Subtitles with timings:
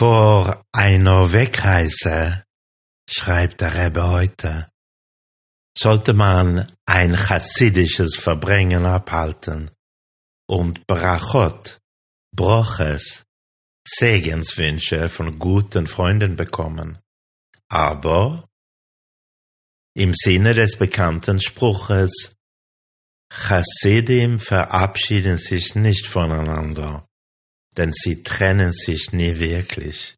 [0.00, 2.44] Vor einer Wegreise,
[3.06, 4.69] schreibt der Rebbe heute,
[5.80, 9.70] sollte man ein chassidisches Verbringen abhalten
[10.48, 11.78] und Brachot,
[12.34, 13.24] Broches,
[13.86, 16.98] Segenswünsche von guten Freunden bekommen.
[17.68, 18.48] Aber
[19.94, 22.36] im Sinne des bekannten Spruches
[23.32, 27.06] Chassidim verabschieden sich nicht voneinander
[27.76, 30.16] denn sie trennen sich nie wirklich.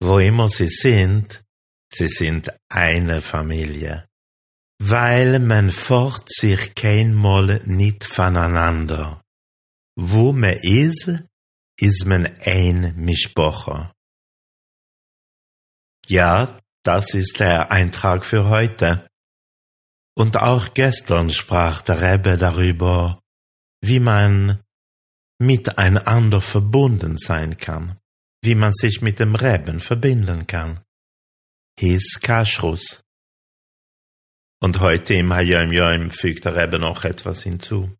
[0.00, 1.42] Wo immer sie sind,
[1.92, 4.07] sie sind eine Familie.
[4.80, 9.20] Weil man fort sich kein Mal nicht voneinander.
[9.96, 11.10] Wo man ist,
[11.80, 13.92] ist man ein Mischbocher.
[16.06, 19.06] Ja, das ist der Eintrag für heute.
[20.16, 23.20] Und auch gestern sprach der Rebbe darüber,
[23.80, 24.62] wie man
[25.40, 27.98] miteinander verbunden sein kann,
[28.42, 30.80] wie man sich mit dem Reben verbinden kann.
[31.78, 33.02] His Kashrus.
[34.60, 37.94] Und heute im Hayom Yom fügt der Rebbe noch etwas hinzu.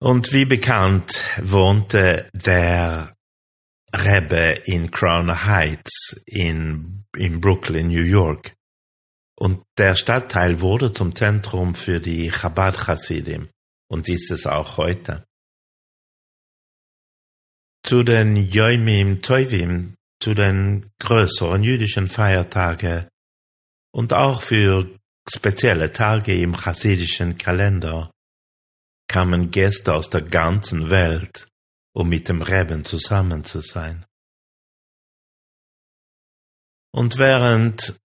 [0.00, 3.16] Und wie bekannt wohnte der
[3.94, 8.54] Rebbe in Crown Heights in, in Brooklyn, New York.
[9.38, 13.48] Und der Stadtteil wurde zum Zentrum für die Chabad Chassidim
[13.88, 15.24] und ist es auch heute.
[17.84, 23.08] Zu den Yoimim Toivim, zu den größeren jüdischen Feiertage
[23.92, 24.98] und auch für
[25.28, 28.10] spezielle Tage im chassidischen Kalender
[29.08, 31.48] kamen Gäste aus der ganzen Welt,
[31.94, 34.04] um mit dem Reben zusammen zu sein.
[36.92, 37.98] Und während,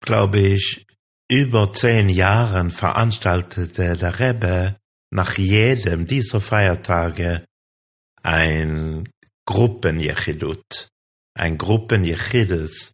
[0.00, 0.86] glaube ich,
[1.30, 4.76] über zehn Jahren veranstaltete der Rebbe
[5.10, 7.44] nach jedem dieser Feiertage
[8.22, 9.08] ein
[9.46, 10.88] Gruppenjechidut,
[11.34, 12.92] ein Gruppenjechides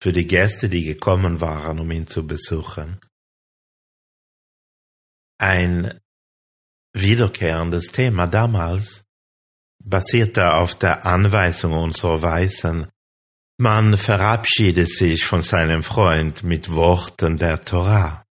[0.00, 3.00] für die Gäste, die gekommen waren, um ihn zu besuchen.
[5.40, 6.00] Ein
[6.94, 9.04] wiederkehrendes Thema damals
[9.82, 12.90] basierte auf der Anweisung unserer Weisen,
[13.60, 18.24] man verabschiede sich von seinem Freund mit Worten der Torah.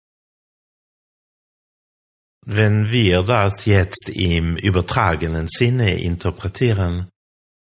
[2.44, 7.10] Wenn wir das jetzt im übertragenen Sinne interpretieren,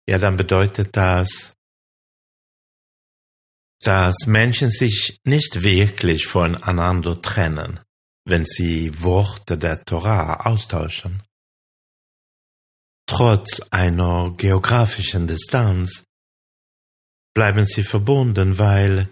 [0.10, 1.54] ja, dann bedeutet das,
[3.88, 7.80] dass Menschen sich nicht wirklich voneinander trennen,
[8.26, 11.24] wenn sie Worte der Torah austauschen.
[13.08, 16.04] Trotz einer geografischen Distanz
[17.34, 19.10] bleiben sie verbunden, weil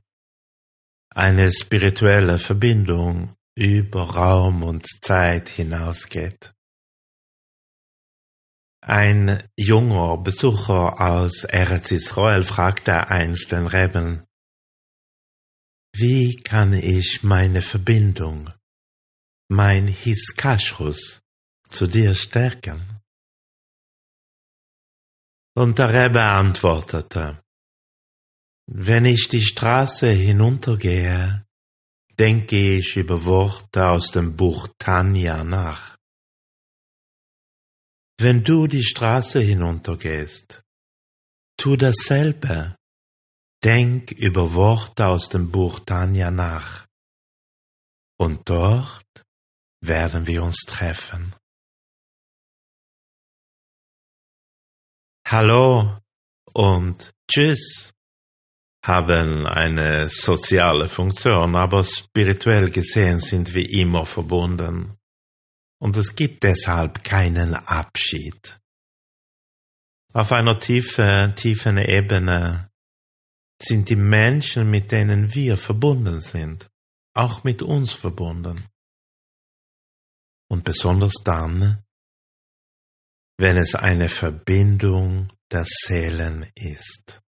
[1.09, 6.53] eine spirituelle Verbindung über Raum und Zeit hinausgeht.
[8.81, 14.25] Ein junger Besucher aus Eretz Israel fragte einst den Reben,
[15.97, 18.49] wie kann ich meine Verbindung,
[19.49, 21.21] mein Hiskashrus
[21.69, 23.01] zu dir stärken?
[25.55, 27.41] Und der Rebbe antwortete,
[28.67, 31.45] wenn ich die Straße hinuntergehe,
[32.19, 35.95] denke ich über Worte aus dem Buch Tanja nach.
[38.17, 40.61] Wenn du die Straße hinuntergehst,
[41.57, 42.75] tu dasselbe.
[43.65, 46.85] Denk über Worte aus dem Buch Tanja nach.
[48.19, 49.25] Und dort
[49.81, 51.35] werden wir uns treffen.
[55.27, 55.97] Hallo
[56.53, 57.91] und tschüss
[58.83, 64.95] haben eine soziale Funktion, aber spirituell gesehen sind wir immer verbunden.
[65.81, 68.59] Und es gibt deshalb keinen Abschied.
[70.13, 72.69] Auf einer tiefen, tiefen Ebene
[73.67, 76.69] sind die Menschen, mit denen wir verbunden sind,
[77.13, 78.55] auch mit uns verbunden.
[80.49, 81.83] Und besonders dann,
[83.37, 87.24] wenn es eine Verbindung der Seelen ist.